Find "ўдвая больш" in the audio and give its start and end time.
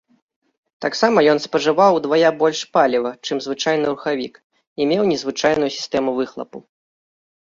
1.97-2.61